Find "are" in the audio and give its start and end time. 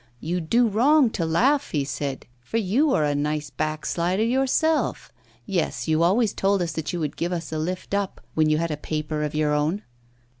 2.91-3.03